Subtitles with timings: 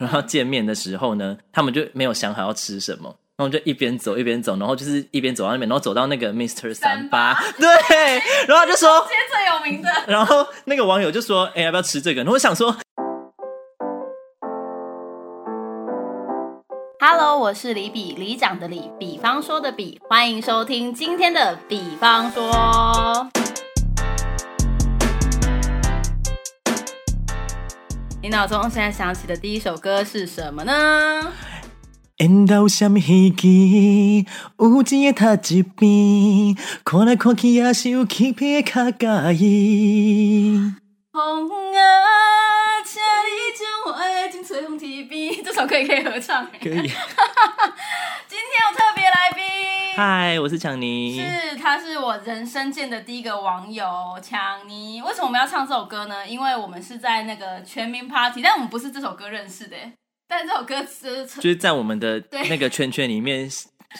[0.00, 3.14] 然后见面的时候呢，他们就没有想好要吃什么。
[3.36, 7.68] 然后就一边走一边走，然后就是一边走到那边，然后走到那个 Mister 三八，对，
[8.46, 12.76] 然后就说今天最有名的，然后那个网友就说：“哎，要不要吃这个？”然后我想说
[16.98, 23.30] ，Hello，我是李比李长的李，比方说的比，欢迎收听今天的比方说。
[28.22, 31.32] 你脑中现在想起的第一首歌是什么呢？
[32.18, 34.26] 缘投什么戏剧？
[34.58, 36.54] 有钱的他一边，
[36.84, 40.74] 看来看去也是有欺骗的较介意。
[41.10, 41.80] 风啊，
[42.84, 45.42] 请你将我爱进吹风机边。
[45.42, 46.46] 这首歌也可以合唱。
[46.62, 46.74] 可以。
[48.28, 48.89] 今天我特。
[49.96, 51.20] 嗨，我是强尼。
[51.20, 53.84] 是，他是我人生见的第一个网友
[54.22, 55.02] 强尼。
[55.02, 56.26] 为什么我们要唱这首歌呢？
[56.26, 59.76] 因为我们是在那个全民 Party，但我们不是这首歌认识的。
[60.28, 63.50] 但这首歌词 就是在我们的那个圈圈里面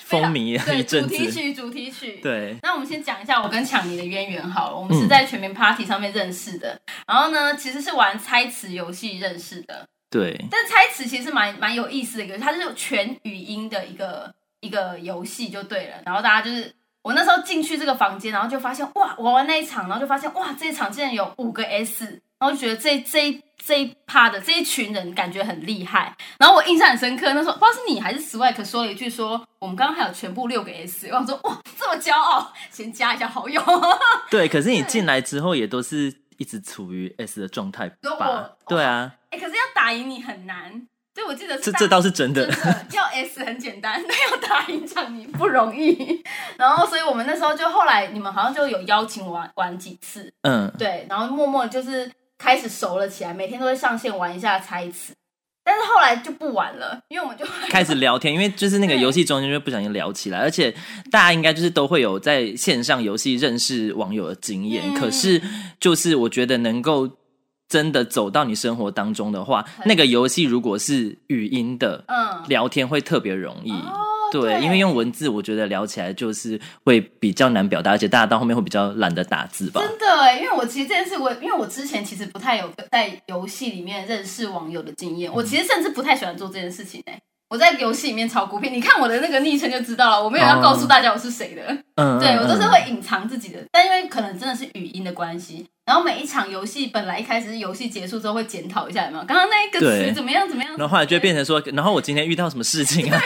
[0.05, 1.09] 风靡一阵子。
[1.09, 2.21] 主题曲，主题曲。
[2.23, 2.57] 对。
[2.63, 4.77] 那我们先讲一下我跟强尼的渊源好了。
[4.77, 9.87] 我们是在全民 Party 上面认识的，然后呢，其实是玩猜词游戏认识的。
[10.09, 10.45] 对。
[10.51, 14.40] 但猜词其实蛮蛮有意思的一个，它是全语音的一个一
[14.71, 15.97] 个游戏就对了。
[16.07, 23.43] 然后大家就是我那时候进去这个房间，然后就发现哇，玩完那一场，然后就发现哇，这一场竟然有五个 S，然后就觉得这这。
[23.63, 27.35] 这一趴的这一群人感觉很厉害，然后我印象很深刻。
[27.35, 33.63] 那时候不知道是你还是 Swag 说了一句说，我们刚刚还有全部六个 S，我说哇这么骄傲，先加一下好友。
[34.31, 37.87] 对，可是你进来之后也都是一直处于 S 的状态
[38.19, 38.53] 吧？
[38.67, 39.15] 对啊。
[39.29, 40.87] 哎，可是要打赢你很难。
[41.15, 42.49] 对，我记得这这倒是真的。
[42.93, 46.23] 要 S 很简单，但 要打赢场你不容易。
[46.57, 50.33] 然后，所以我们那时候就后来你们好像就有邀请玩玩几次。
[50.43, 52.11] 嗯，对，然后默默就是。
[52.43, 55.13] 开始熟了起来，每天都会上线玩一下猜词，
[55.63, 60.75] 但是后来就不玩了，因为我们就开始聊天，因为就是那个游戏中间就不小心聊起来，而且
[61.11, 65.39] 大家应该就是都会有在线上游戏认识网友的经验，可是
[65.79, 67.07] 就是我觉得能够
[67.71, 73.73] 真的走到你生活当中的话，那个游戏如果是语音的，嗯，聊天会特别容易。
[74.33, 79.81] 对，因为用文字，我觉得聊起来就是会比较难表达，而且大家到后面会比较懒得打字吧。
[79.81, 87.19] 真的哎，因为我其实这件事，我因为我之前其实不太有在游戏里面认识网友的经验，我其实甚至不太喜欢做这件事情哎。
[87.49, 91.63] 我在游戏里面炒股票，你看我的那个昵称就知道了，我没有要告诉大家我是谁的。
[91.97, 103.21] 嗯，对我都是会隐藏自己的，但因为可能真的是语音的关系，然后每一场游戏本来一开始是游戏结束之后会检讨一下有没有刚刚那一个词怎么样怎么样，然后后来就变成说，然后我今天遇到什么事情啊？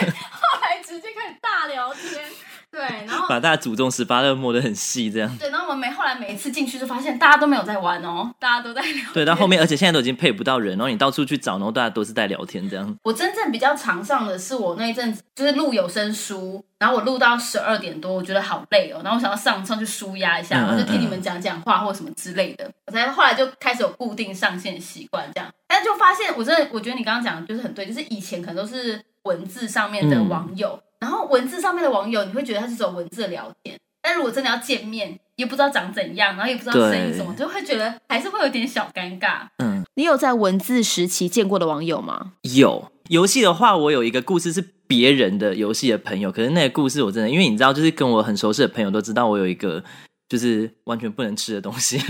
[2.75, 5.37] 对，然后 把大家祖宗十八代摸得很细，这样。
[5.37, 9.13] 对，然后我们每后来每一次进去就发现大家都没有在玩哦，大家都在聊。
[9.13, 12.93] 对，到后面而且现在都已经配不到人，然后你到处去找，然后大家都是在聊天这样。
[13.03, 25.49] 我真正比较常上的是我那一阵子就是录有声书，然后我录到十二点多，我觉得好累哦，然后我想要上上去舒压一下，然后就听你们讲讲话或什么之类的，我才后来就开始有固定上线习惯这样。
[25.67, 30.77] 但就发现我真的，我觉得你刚刚讲的就是很对，就是以前可能都是文字上面的网友。
[30.99, 39.47] 然后文字上面的网友，你会觉得他是走文字的聊天，但如果真的要见面，也不知道长怎样，然后也不知道声音什么，就会觉得还是会有点小尴尬。
[39.57, 42.33] 嗯，你有在文字时期见过的网友吗？
[42.55, 42.91] 有。
[43.09, 49.83] 游戏的话，我有一个故事是别人的游戏的朋友，可是那个故事我真的，因为你知道，就是跟我很熟悉的朋友都知道，我有一个
[50.27, 51.97] 就是完全不能吃的东西。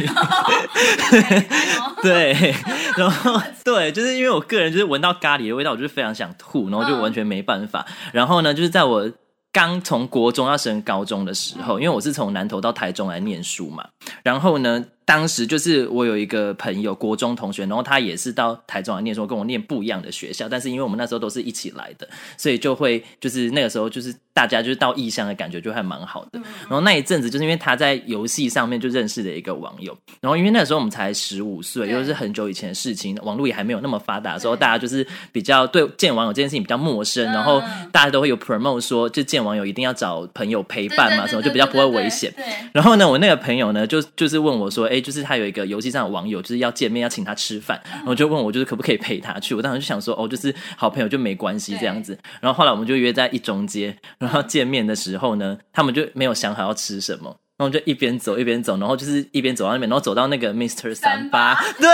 [2.01, 2.53] 对，
[2.97, 7.85] 然后对，就是因为我个人就是闻到咖喱的味道，我就非常想吐，然后就完全没办法。
[8.11, 9.11] 然后呢，就是在我
[9.51, 13.87] 刚从国中要升高中的时候，因为我是从南投到台中来念书嘛，
[14.23, 14.85] 然后呢。
[15.05, 26.39] 当时就是我有一个朋友，国中同学，然后他也是到台中来念书，跟我念不一样的学校，但是因为我们那时候都是一起来的，所以就会就是那个时候就是大家就是到异乡的感觉就还蛮好的。
[26.61, 37.61] 然后那一阵子就是因为他在游戏上面就认识了一个网友，然后因为那个时候我们才十五岁，又是很久以前的事情，网络也还没有那么发达的时候，大家就是比较对见网友这件事情比较陌生，然后
[37.91, 42.33] 大家都会有 promote 说，就见网友一定要找朋友陪伴嘛，什么就比较不会危险。
[42.73, 44.89] 然后呢，我那个朋友呢就就是问我说。
[44.94, 49.55] 哎，就是他有一个游戏上的网友，就是要见面，要请他吃饭，然后就问我，就是可不可以陪他去。
[49.55, 52.17] 我当时就想说，哦，就是好朋友就没关系这样子。
[52.41, 57.37] 然后后来我们就约在一中街，然后见面的时候呢，他们就没有想好要吃什么。
[57.57, 61.35] 然后就一边走一边走，然后就是一边走到那边，然后走到那个 Mister 三八。
[61.35, 61.87] 八，对，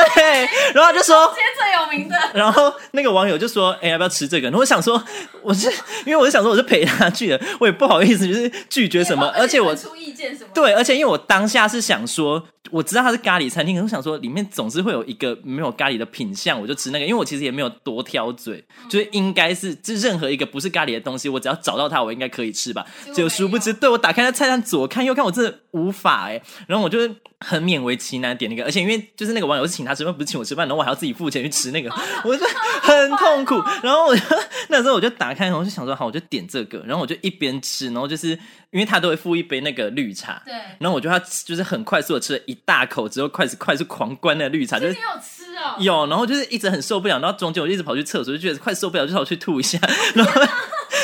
[0.73, 5.03] 然后他就说，今天最有名的，然后那个网友就说：“哎、要不要吃这个？”然后我想说，
[5.41, 5.67] 我是
[6.05, 22.85] 因为我是想说我是陪他去的，我也不好意思就是拒绝什么，而且我出意见什么，对，而且因为我当下是想说，我知道它是咖喱餐厅，可是我想说里面总是会有一个没有咖喱的品相，我就吃那个，因为我其实也没有多挑嘴，就是应该是这任何一个不是咖喱的东西，我只要找到它，我应该可以吃吧。
[23.05, 27.09] 结果结果殊不知，对我打开那菜单左看右看，我真的无法哎、然后我就是
[27.39, 31.89] 很勉为其难点那个，而且因为就是那个网友是请他吃饭，不是请我吃饭，然后我还要自己付钱去吃那个，
[32.23, 32.45] 我就
[32.81, 33.55] 很痛苦。
[33.81, 34.21] 然后我就
[34.69, 38.29] 那时候我就打开，然后我就想说好，我就点这个，然后我就一边吃，然后就是
[38.71, 49.79] 因为他都会付一杯那个绿茶，对，然后我就他就是很快速的吃了一大口之后，快速快速狂灌那个绿茶，就是你有吃哦，有，然后就是一直很受不了，然后中间我就一直跑去厕所，就觉得快受不了，就跑去吐一下，
[50.13, 50.41] 然后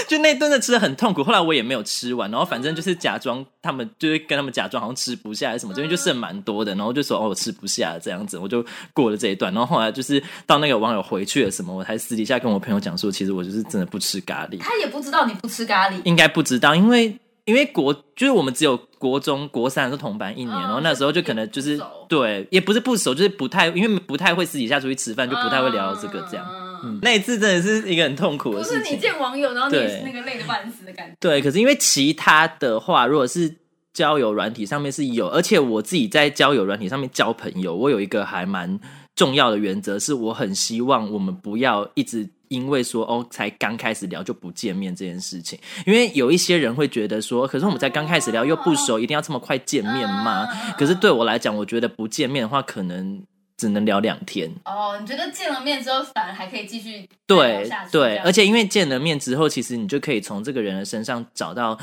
[0.08, 1.24] 就那顿的吃的很痛苦。
[1.24, 9.54] 后来我也没有吃完，然后反正就是假装他们就是跟他们假装好像吃不下还是什么，这边就剩蛮多的，然后就说哦我吃不下这样子，我就过了这一段。
[9.54, 26.46] 然后后来就是到那个网友回去了什么，我才私底下跟我朋友讲说，其实我就是真的不吃咖喱，他也不知道你不吃咖喱，应该不知道，因为因为国就是我们只有国中国三是同班一年，嗯然后那时候就可能就是对，也不是不熟，就是不太因为不太会私底下出去吃饭，就不太会聊到这个这样。
[26.50, 29.00] 嗯嗯，那一次真的是一个很痛苦的不是你情。
[29.00, 31.16] 见网友，然后你也是那个累得半死的感觉。
[31.20, 33.56] 对，可是因为其他的话，如果是
[33.94, 38.80] 交友软体上面是有，而且我自己在交友软体上面交朋友，我有一个还蛮
[39.16, 42.30] 重要的原则，是我很希望我们不要一直。
[42.50, 50.48] 因为说哦，才刚开始聊就不见面这件事情，因为有一些人会觉得说，可是我们才刚开始聊又不熟，一定要这么快见面吗？
[50.80, 53.22] 可是对我来讲，我觉得不见面的话，可能
[53.58, 54.50] 只能聊两天。
[54.66, 61.78] 哦，你觉得见了面之后反而还可以继续聊对对，而且因为见了面之后，其实你就可以从这个人的身上找到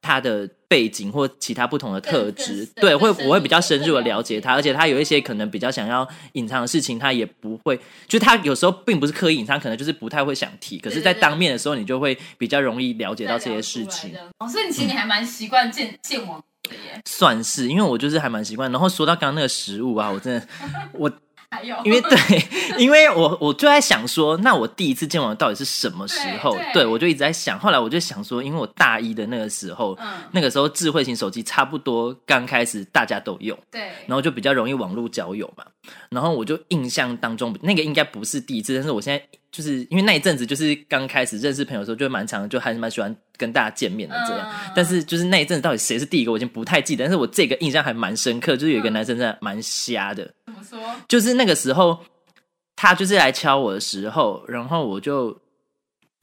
[0.00, 4.40] 他的背景或其他不同的特更质，更对，会我会比较深入的更了解。
[4.40, 14.14] 他，而且他有一些可能比较想要隐藏的事情，他也不会，就他有时候并不是刻意隐藏，可能就是不太会想提，可是，在当面的时候，你就会比较容易了解到这些事情。
[14.50, 16.57] 所以你其实你还蛮习惯见见网友的耶。
[17.04, 18.70] 算是，因为我就是还蛮习惯。
[18.70, 20.46] 然后说到刚刚那个食物啊，我真的
[20.92, 21.10] 我
[21.50, 22.18] 还有，因为对，
[22.78, 26.52] 因为我我就在想说，那我第一次见网友到底是什么时候？
[26.54, 27.58] 对对我就一直在想。
[27.58, 35.64] 后来我就想说，因为我大一的那个时候，嗯，那个时候智慧型手机差不多刚开始大家都用，对，然后就比较容易网络交友嘛。
[36.10, 44.46] 然后我就印象当中，那个应该不是第一次，但是我现在就是因为那一阵子就是刚开始认识朋友的时候，就蛮常就还是蛮喜欢跟大家见面的这样。
[44.46, 47.04] 嗯但是就是那一阵子到底谁是第一个，我已经不太记得。
[47.04, 50.24] 但是我这个印象还蛮深刻，就是有一嗯个男生真的蛮瞎的。
[50.24, 50.78] 怎么说？
[51.06, 51.98] 就是那个时候，
[52.76, 55.36] 他就是来敲我的时候，然后我就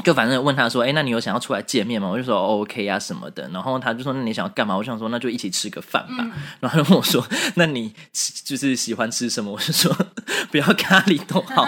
[0.03, 6.17] 就反正问他说：“哎、那你有想要出来见面吗？”我就说、哦、：“OK 啊什么的。”然后他就说：“那你想要干嘛？”我想说：“那就一起吃个饭吧。
[6.19, 9.95] 嗯然后他就问我说：“那你吃就是喜欢吃什么？”我就说
[10.51, 11.65] ：“不要咖喱都好。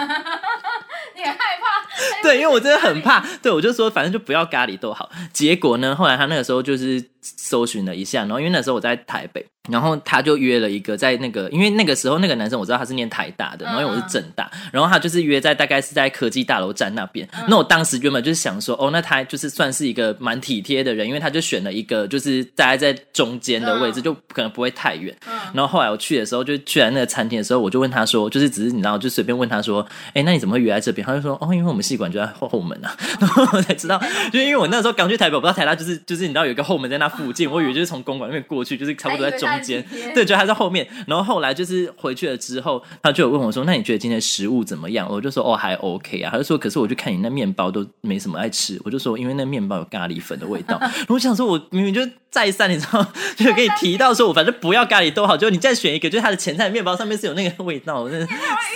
[1.16, 2.22] 你很害怕？
[2.22, 5.10] 对，因为我真的很怕，对我就说反正就不要咖喱都好。
[5.32, 17.28] 结果呢，后来他那个时候就是搜寻了一下，然后因为那时候我在台北，然后他就约了一个在那个，因为那个时候那个男生我知道他是念台大的，然后因为我是正大，然后他就是约在大概是在科技大楼站那边。
[17.48, 25.14] 那我当时原本就是想说，哦，那他就是算是一个蛮体贴的人，因为他就选了一个就是大概在中间的位置，嗯就可能不会太远。
[25.26, 31.06] 嗯，然后后来我去的时候，就去来那个餐厅的时候，我就问他说，就是只是你知道，就随便问他说，哎，那你怎么会约在这边？
[31.06, 32.96] 他就说，哦，因为我们戏馆就在后后门啊。
[33.18, 34.00] 然后我才知道，
[34.32, 39.84] 就因为我那时候刚去台北，我不知道台大就是就是你知道有一个后门在那附近，我以为就是从公馆那边过去，就是差不多在中间
[40.14, 40.86] 对，就他在后面。
[41.06, 45.08] 然后后来就是回去了之后，他就有问我说，那你觉得今天食物怎么样？
[45.10, 46.30] 我就说，哦，还 OK 啊。
[46.32, 50.76] 他就说，可是我就看你那面包都没什么爱吃，我就说，因为那面包有咖喱粉的味道。
[50.80, 53.06] 然后我想说，我明明就再三，你知道，
[53.36, 58.26] 就给你提到说我反正不要咖喱都好，就你再选一个，就是它的前菜面包上面是有那个味道，我真的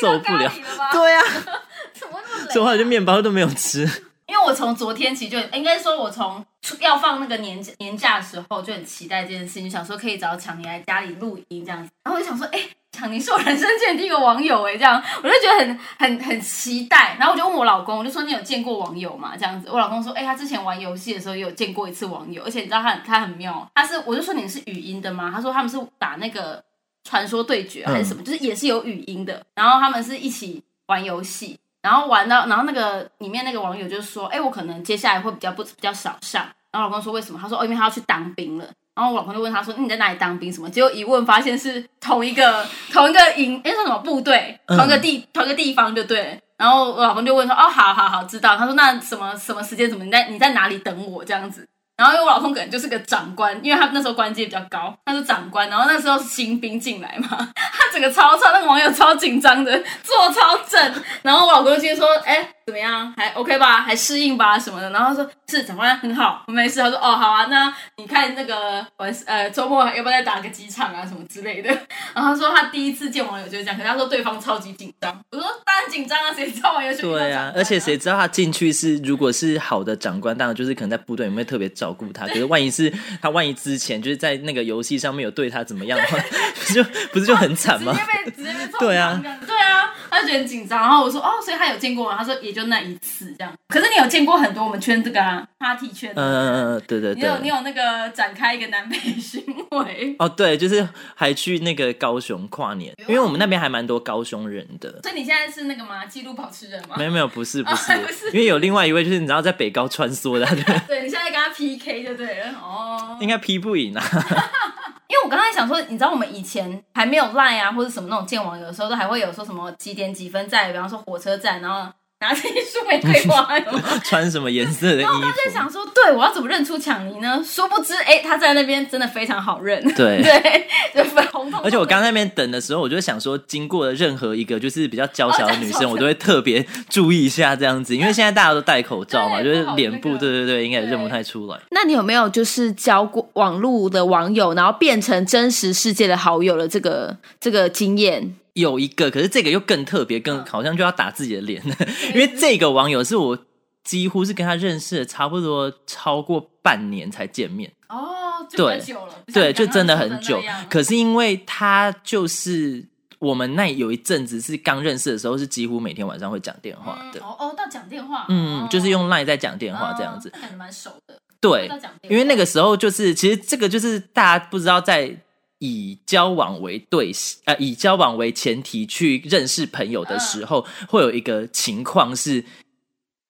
[0.01, 0.53] 受不了。
[0.93, 1.25] 对，呀啊，
[1.93, 2.93] 怎么那么所以后来就？
[2.93, 3.89] 面包都没有吃。
[4.33, 11.91] 因为我从昨天起就应该说，我从出要放那个年假年假的时候就很期待这件事情，就想说可以找强尼来家里录音这样子。
[12.03, 12.59] 然后我就想说，哎、
[12.93, 17.15] 强尼是我人生见的第一个网友哎，这样我就觉得很很很期待。
[17.19, 19.37] 然后我就问我老公，我就说你有见过网友吗？
[19.37, 25.31] 这样子，我老公说，哎、他之前玩游戏的时候也有见过一次网友，而且你知道他很他很妙，他是我就说你是语音的吗？
[25.31, 26.65] 他说他们是打那个
[27.05, 31.59] 传说对决还是什么，就是也是有语音的，然后他们是一起玩游戏。
[31.83, 40.53] 然后玩到，然后那个里面那个网友就说：“哎，我可能接下来会比较不比较少上。”然后老公说：“为什么？”他说：“哦，因为他要去当兵了。”然后我老公就问他说：“你在哪里当兵？
[40.53, 44.59] 什么？”结果一问发现是同一个 同一个营，哎，是什么部队？
[44.67, 46.37] 嗯同一个地、同一个地方就对了。
[46.57, 49.91] 然后我老公就问说：“哦，好好好，知道。”他说：“那什么什么时间？
[49.91, 51.25] 什么你在你在哪里等我？
[51.25, 55.69] 这样子。”然后因为我老公可能就是个长官，因为他那时候官阶比较高，他是长官。
[55.69, 59.73] 然后那时候是新兵进来嘛， 他整个超超，那个网友超紧张的，
[60.03, 61.03] 坐超正。
[61.23, 63.13] 然后我老公就接说：“哎，怎么样？
[63.17, 63.81] 还 OK 吧？
[63.83, 64.59] 还适应吧？
[64.59, 71.69] 什么的？”然后他说：“是长官很好，我没事。”他说：“哦，好啊，那你看那个晚呃周末要不要再打个几场啊什么之类的？”
[72.15, 75.23] 然后他说他第一次见网友就是这样，可是他说对方超级紧张。
[75.31, 82.27] 我说：“当然紧张啊，谁知道网友去？”对啊，而且谁知道他进去是如果是好的长官，当然就是可能在部队里面特别照顾他。
[82.29, 86.17] 可是万一是他万一之前就是在那个游戏上面有对他怎么样的话，
[86.67, 87.93] 不就不是就很惨吗？
[87.93, 90.81] 直接被直接被对啊，对啊，他就觉得很紧张。
[90.81, 92.17] 然后我说哦，所以他有见过吗？
[92.19, 93.53] 他说也就那一次这样。
[93.69, 96.13] 可是你有见过很多我们圈这个啊 party 圈？
[96.15, 97.23] 嗯嗯嗯，对对对。
[97.23, 100.15] 你有你有那个展开一个南北巡回？
[100.19, 105.01] 哦，对，就是还去那个高雄跨年，因为我们那边还蛮多高雄人的。
[105.03, 106.05] 所以你现在是那个吗？
[106.05, 106.97] 纪录保持人吗？
[106.99, 107.93] 没有没有，不是不是，
[108.33, 110.47] 因为有另外一位就是你知道在北高穿梭的。
[110.87, 113.17] 对，你现在跟他 PK 就对了哦。
[113.23, 114.03] 应该 P 不赢啊。
[115.13, 121.93] 因为我刚才想说，你知道我们以前还没有 Line 啊，或者什么那种见网友的时候，都还会有说什么几点几分在，比方说火车站，然后。
[122.23, 123.59] 拿着一束玫瑰花，
[124.05, 125.21] 穿什么颜色的衣服？
[125.21, 127.43] 他在想说，对我要怎么认出强尼呢？
[127.45, 129.83] 殊不知，哎，他在那边真的非常好认。
[129.95, 131.61] 对 对，就粉红彤。
[131.65, 141.59] 而且我刚那边等的时候，我就想说，经过了任何一个就是比较娇小的女生，我都会特别注意一下这样子，因为现在大家都戴口罩嘛， 就是脸部，对对对，应该也认不太出来。
[141.71, 148.37] 那你有没有就是交过网络的网友，然后变成真实世界的好友的这个这个经验？
[148.55, 151.63] 有一个，可是这个又更特别，更好像就要打自己的脸，
[152.13, 153.39] 因为这个网友是我
[153.83, 160.43] 几乎是跟他认识差不多超过半年才见面哦，对，久了，对，就真的很久。
[160.69, 162.87] 可是因为他就是
[163.19, 167.21] 我们那有一阵子是刚认识的时候，是几乎每天晚上会讲电话的。
[167.21, 171.19] 哦哦，到讲电话，嗯，就是用 Line 在讲电话这样子，感觉蛮熟的。
[171.41, 171.71] 对，
[172.09, 175.17] 因为那个时候就是其实这个就是大家不知道在。
[175.65, 177.13] 以交往为对，
[177.45, 182.45] 呃，以交往为前提去认识朋友的时候，会有一个情况是，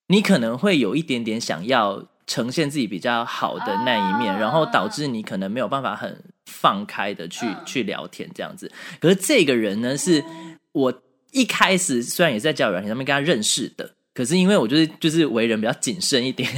[0.07, 8.73] 你可能会有一点点想要呈现自己比较好的那一面，然后导致你可能没有办法很放开的去去聊天这样子。
[8.99, 10.25] 可是这个人呢，是
[10.73, 16.49] 我一开始虽然也在交友软件上面跟他认识的，可是因为我就是就是为人比较谨慎一点。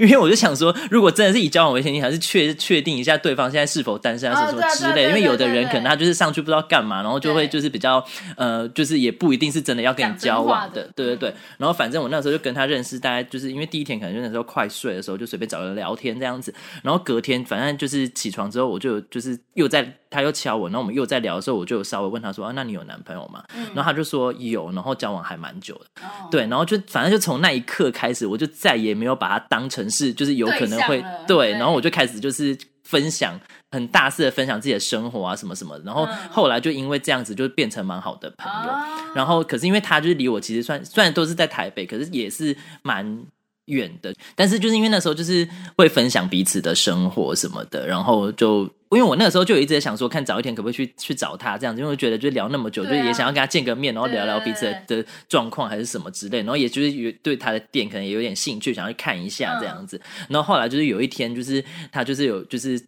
[0.00, 5.08] 因为我就想说，如果真的是以交往为前提，还是确确定一下对方现在是否单身啊，什么之类。
[5.08, 8.04] 因为有的人可能他就是上去不知道干嘛，然后就会就是比较
[8.36, 10.88] 呃，就是也不一定是真的要跟你交往的。
[10.94, 11.34] 对对对。
[11.58, 16.54] 然后反正我那时候就跟他认识，大概就是因为第一天可能就那时候快睡的时候，就随便找人聊天这样子。
[16.82, 23.44] 然后隔天反正就是起床之后，我就就是又在他又敲我，然后我们又在聊的时候，我就稍微问他说啊，那你有男朋友吗？
[23.72, 26.02] 然后他就说有，然后交往还蛮久的。
[26.28, 30.40] 对，然后就反正就从那一刻开始，我就再也没有把他当成是就是。
[30.40, 33.38] 有可能会对，然后我就开始就是分享
[33.70, 38.72] 很大肆的分享自己的生活啊什么什么，然后后来就因为这样子就变成蛮好的朋友，
[39.14, 43.22] 然后可是因为他就是离我其实算虽然都是在台北，可是也是蛮。
[43.66, 62.80] 远的，但是就是因为那时候就是会分享彼此的生活什么的，然后就因为我那个时候就一直在想说，看早一天可不可以去去找他这样子，因为觉得就聊那么久，就也想要跟他见个面，然后聊聊彼此的状况还是什么之类，然后也就是有对他的店可能也有点兴趣，想要去看一下这样子，然后后来就是有一天就是他就是有就是。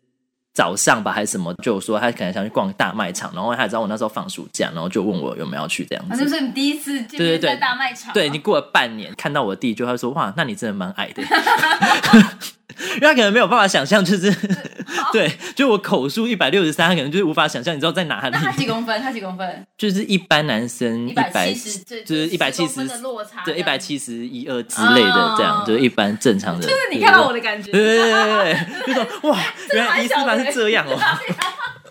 [0.54, 6.23] 早上吧还是什么，就说他可能想去逛大卖场，然后他知道我那时候放暑假，然后就问我有没有去这样子。
[6.23, 11.23] 就是你第一次对对对大卖场，对你过了半年看到我弟，就他说哇，那你真的蛮矮的。
[12.94, 14.32] 因为他可能没有办法想象，就是
[15.12, 18.36] 对，就我口述一百六十三，他可能就是无法想象，你知道在哪里？
[18.36, 18.98] 他几公分？
[19.02, 19.66] 他几公分？
[19.76, 26.62] 就是一般男生一百七十，就是一百七十的落差，对，一百七十一二之类的，这样就是一般正常的。
[26.62, 28.54] 就是你看到我的感觉，对对对对
[28.86, 29.38] 对，就说 哇，
[29.72, 30.98] 原来伊斯兰是这样哦。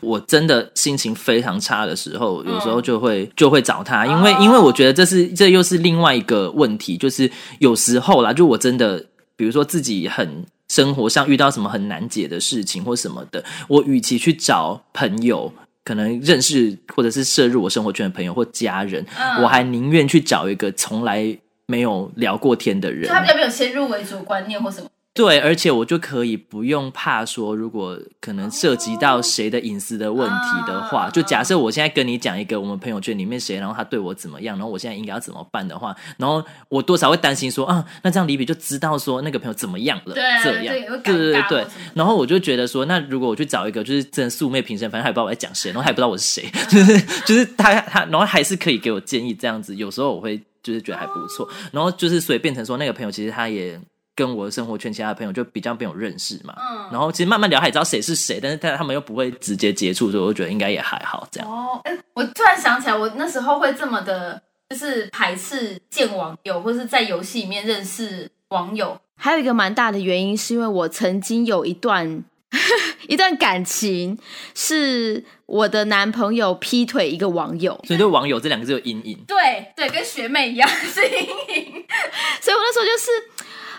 [0.01, 10.45] 我真的心情非常差的时候，有时候就会就会找他，因为因为我觉得这是这又是另外一个问题，就是有时候啦，就我真的比如说自己很。
[10.71, 15.51] 生活上遇到什么很难解的事情或什么的，我与其去找朋友，
[15.83, 19.05] 可能认识或者是摄入我生活圈的朋友或家人，
[19.41, 24.87] 我还宁愿去找一个从来没有聊过天的人，他比较没有先入为主观念或什么。
[25.13, 40.21] 对，而且我就可以不用怕说，如果可能涉及到谁的隐私的问题的话，就假设我现在跟你讲一个我们朋友圈里面谁，然后他对我怎么样，然后我现在应该要怎么办的话，然后我多少会担心说啊，那这样李比就知道说那个朋友怎么样了，这
[40.63, 53.77] 样，对对对对，然后我就觉得说，那如果我去找一个就是真的素昧平生，反正他也不知道我在讲谁，然后他也不知道我是谁， 就是就是他他，然后还是可以给我建议这样子，有时候我会就是觉得还不错，然后就是所以变成说那个朋友其实他也。
[54.15, 56.55] 跟我的生活圈其他的朋友就比较没有认识嘛。
[56.57, 61.49] 嗯然后其实慢慢聊，他也知道谁是谁，但是他他们又不会直接接触，所以我就觉得应该也还好这样。
[61.49, 68.99] 哦，哎，我突然想起来，我那时候会这么的，就是排斥见网友，或是在游戏里面认识网友。
[69.15, 72.23] 还有一个蛮大的原因，是因为我曾经有一段
[73.07, 74.17] 一段感情，
[74.53, 79.23] 是我的男朋友劈腿一个网友，所以对网友这两个字有阴影。
[79.25, 81.85] 对对，跟学妹一样是阴影。
[82.41, 83.09] 所以我那时候就是，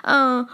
[0.02, 0.46] 嗯。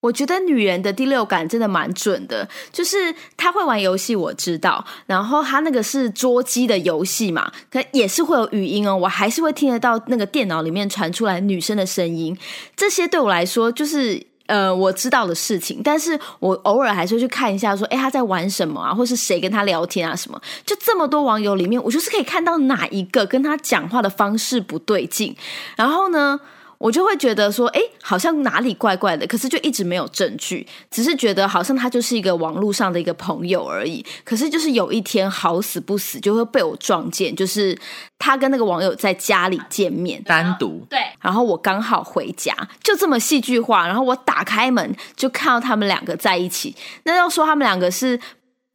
[0.00, 4.84] 我觉得女人的第六感真的蛮准的，就是她会玩游戏，我知道。
[5.04, 12.36] 然后她那个是捉鸡的游戏嘛，可也是会有语音哦，我还是会听得到那个电脑里面传出来女生的声音。
[12.76, 20.40] 这些对我来说就是呃我知道的事情，但是我偶尔还是会去看一下，说哎他在玩什么啊，或是谁跟他聊天啊什么。
[20.64, 25.34] 就这么多网友里面，我就是可以看到哪一个跟他讲话的方式不对劲，
[25.74, 26.38] 然后呢？
[26.78, 34.04] 我就会觉得说，哎，好像哪里怪怪的，可是就一直没有证据，只是觉得好像他就是一个网络上的一个朋友而已。
[34.24, 37.76] 可是就是有一天好死不死就会被我撞见，就是
[38.18, 43.86] 他跟那个网友在家里见面，单独对，然后我刚好回家，就这么戏剧化。
[43.86, 46.74] 然后我打开门就看到他们两个在一起。
[47.04, 48.18] 那要说他们两个是。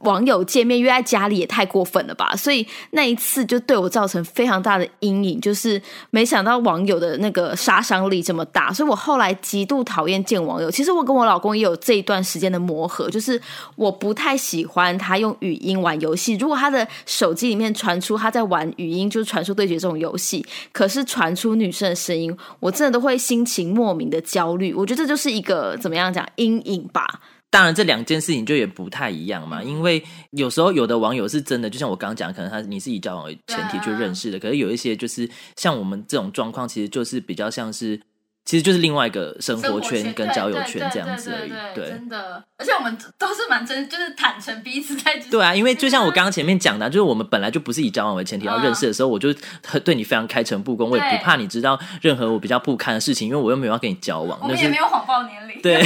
[0.04, 2.36] 网友见面约在家里也太过分了吧！
[2.36, 10.70] 所以那一次就对我造成非常大的阴影，就是没想到网友的那个杀伤力这么大，所以我后来极度讨厌见网友。
[10.70, 13.40] 其实我跟我老公也有这一段时间的磨合，就是
[13.76, 16.36] 我不太喜欢他用语音玩游戏。
[16.36, 24.74] 如果他的手机里面传出他在玩语音，就是传说对决这种游戏，可是传出女生的声音，我真的都会心情莫名的焦虑。
[24.74, 27.22] 我觉得这就是一个怎么样讲阴影吧。
[27.52, 38.00] 当然，这两件事情就也不太一样嘛，因为有时候有的网友是真的，就像我刚刚讲，可能他你是以交往为前提去认识的，可是有一些就是像我们这种状况，其实就是比较像是，
[38.46, 41.52] 其实就是另外一个生活圈跟交友圈这样子而已。
[41.76, 45.20] 对，真的，而且我们都是蛮真，就是坦诚彼此在。
[45.30, 49.36] 对啊，因为就像我刚刚前面讲的，就是我们本来就不是以交往为前提要认识的时候，我就
[49.84, 55.62] 对你非常开诚布公，我也不怕你知道任何我比较不堪的事情，因为我又没有要跟你交往，我们也没有谎报年龄。
[55.62, 55.84] 对。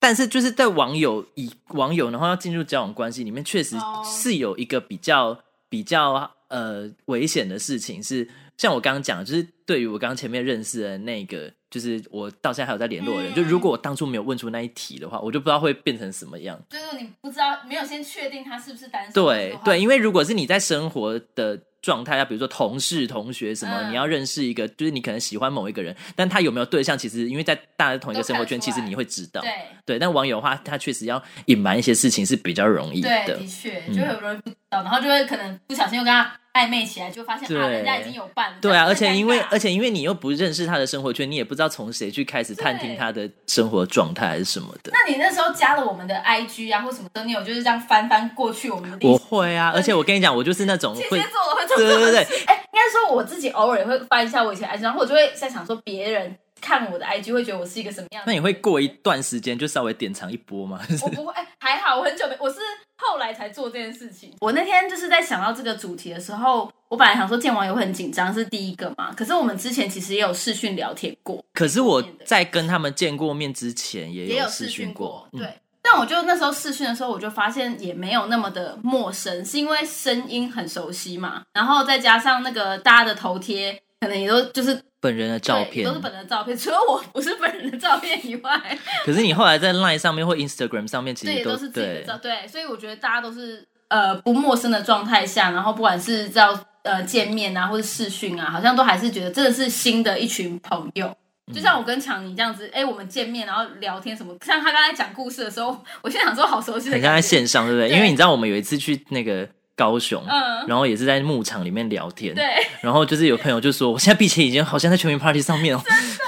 [0.00, 5.38] 但是就是在网友以网友，然后要进入交往关系里面，确实是有一个比较
[5.68, 16.58] 比较呃危险的事情，是像我刚刚讲，就是对于我刚刚前面认识的那个，就是我到现在还有在联络的人，就如果我当初没有问出那一题的话，我就不知道会变成什么样。
[16.70, 19.12] 就是你不知道，没有先确定他是不是单身。
[19.12, 21.60] 对对，因为如果是你在生活的。
[21.80, 29.40] 状态啊，比如说同事、同学什么，你要认识一个，就是你可能喜欢某一个人，但他有没有对象，其实因为在大家同一个生活圈，其实你会知道。
[29.40, 29.50] 对
[29.86, 33.08] 对，但网友的话，他确实要隐瞒一些事情是比较容易的。
[33.24, 38.52] 的确，就有人不知道，然后就会可能不小心又跟他暧昧起来，就发现啊，人家已经有伴。
[38.60, 44.92] 对啊，而且因为而且因为你又不认识他的生活圈，你也不知道从谁去开始探听他的生活状态还是什么的。
[44.92, 49.08] 那你那时候加了我们的 IG 啊，或什么的，你有就是这样翻翻过去我们的？
[49.08, 51.76] 我会啊， 而且我跟你讲，我就是那种会做的会做。
[51.82, 58.22] 对对对，哎，应该说我自己偶尔也会翻一下我以前 IG，然后我就会在想说，别人看我的 IG 会觉得我是一个什么样？
[58.26, 60.80] 那你会过一段时间就稍微典藏一波吗？
[61.02, 62.60] 我不会， 哎，还好，我很久没，我是
[62.96, 64.34] 后来才做这件事情。
[64.40, 69.12] 我那天就是在想到这个主题的时候，我本来想说见网友会很紧张，是第一个嘛。
[69.14, 71.44] 可是我们之前其实也有视讯聊天过。
[71.54, 75.46] 可是我在跟他们见过面之前，也有视讯过，对。
[75.80, 88.60] 但我就那时候试训的时候，我就发现也没有那么的陌生，是因为声音很熟悉嘛，然后再加上那个大家的头贴，可能也都就是本人的照片，都是本人的照片，除了我不是本人的照片以外。
[89.04, 101.14] 可是你后来在 Line 上面或 Instagram 上面，其实也都是自己的照，对，所以我觉得大家都是呃不陌生的状态下，然后不管是要呃见面啊，或者视讯啊，好像都还是觉得真的是新的一群朋友。
[101.50, 106.90] 就像我跟强尼这样子，哎，我们见面然后聊天什么，像他刚才讲故事的时候，我现在想说好熟悉。
[106.90, 107.88] 很像在线上，对不对？
[107.88, 112.44] 因为你知道，我们有一次去那个高雄，嗯，然后也是在牧场里面聊天，对。
[112.80, 116.24] 然后就是有朋友就说，我现在闭起已经好像在全民 Party 上面哦， 真的。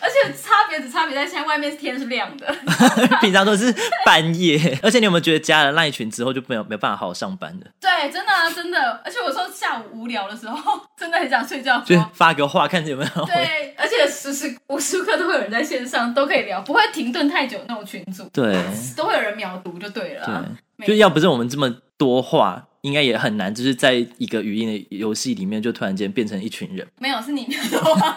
[0.00, 2.46] 而且差别只差别在现在外面天是亮的，
[3.20, 3.72] 平常都是
[4.06, 4.58] 半夜。
[4.82, 7.66] 而且你有没有觉得加了赖群之后就没有没有办法好好上班的？
[7.80, 9.00] 对，真的啊，真的。
[9.04, 13.24] 而且我说下午无聊的时候，真的很想睡觉，就发个话看有没有。
[13.26, 18.28] 对，而且时时无时刻都会有人在线上，都可以聊，不会停顿太久那种群组。
[18.32, 18.56] 对，
[18.96, 20.44] 都会有人秒读就对了。
[20.78, 26.86] 对，就要不是我们这么多话，应该也很难，就是在一个语音的游戏里面就突然间变成一群人。
[26.98, 28.16] 没有，是你多话。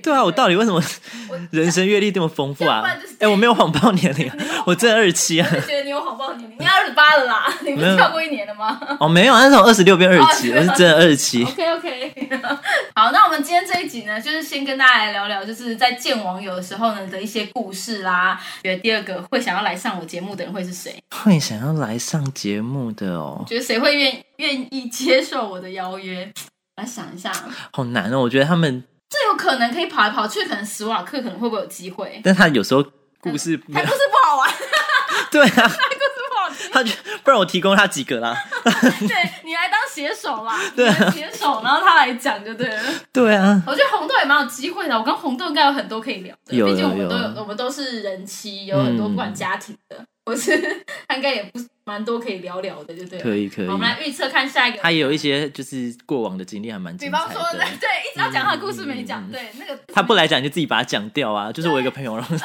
[0.00, 0.80] 对啊，我到底为什么
[1.50, 2.84] 人生阅历这么丰富啊？
[3.18, 4.30] 哎，我没有谎报年龄，
[4.64, 5.50] 我真二十七啊。
[5.66, 6.56] 觉得你有谎报年龄？
[6.60, 8.80] 你二十八了啦，你不是跳过一年了吗？
[9.00, 11.42] 哦，没有，那是我二十六变二十七，我是真的二七。
[11.42, 12.30] OK OK，
[12.94, 18.40] 好，那我们今天这一集呢，就是先跟大家来聊聊，就是在见网友的时候呢的一些故事啦。
[18.62, 20.94] 觉得第二个会想要来上我节目的人会是谁？
[21.10, 26.32] 会想要来上节目的哦，觉得谁会愿愿意接受我的邀约？
[26.76, 27.32] 来想一下，
[27.72, 28.20] 好难哦。
[28.20, 32.20] 我觉得他们，这有可能可以跑来跑去，可能史瓦克可能会不会有机会？
[32.24, 32.84] 但他有时候
[33.20, 33.86] 故事没有。
[33.86, 34.50] 他故事不好玩，
[35.30, 36.70] 对啊，他故事不好听。
[36.70, 36.92] 他就
[37.24, 38.36] 不然我提供他几个啦。
[38.64, 41.10] 对你来当写手啦， 对啊。
[41.10, 42.82] 写手，然后他来讲就对了。
[43.12, 49.10] 对啊，我觉得红豆也蛮有机会的，我跟红豆应该有很多可以聊的，有毕竟我们都有，我们都是人妻，有很多嗯。
[49.10, 49.96] 不管家庭的，
[50.28, 50.52] 或是
[51.08, 53.24] 他应该也不是蛮多可以聊聊的，就对了。
[53.24, 54.78] 可以可以好，我们来预测看下一个。
[54.78, 57.66] 他也有一些就是过往的经历还蛮比精彩方说，对的。
[57.80, 61.50] 对，一直要讲他的故事没讲，嗯对那个他不来讲，你就自己把它讲掉啊！
[61.50, 62.36] 就是我一个朋友， 然后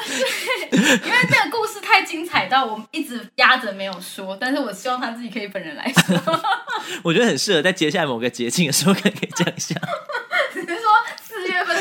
[0.72, 6.42] 因为那个故事太精彩到我们一直压着没有说，但是我希望他自己可以本人来说。
[7.04, 9.76] 我觉得很适合在接下来某个节庆的时候，可以讲一下。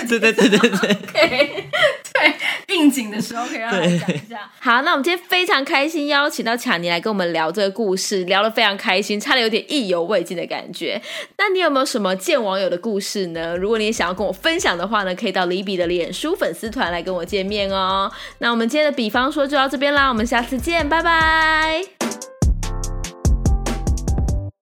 [0.04, 1.64] 对对对对对，
[2.12, 2.34] 对
[2.76, 4.50] 应景的时候可以让他讲一下。
[4.60, 11.00] 好，那我们今天非常开心，邀请到卡尼来跟我们聊这个故事，聊得非常开心，差点有点意犹未尽的感觉。
[11.38, 13.56] 那你有没有什么见网友的故事呢？
[13.56, 18.10] 如果你也想要跟我分享的话呢，可以到李比的脸书粉丝团来跟我见面哦。
[18.38, 22.31] 那我们今天的比方说就到这边啦，我们下次见，拜拜。